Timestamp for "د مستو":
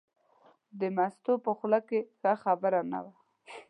0.79-1.33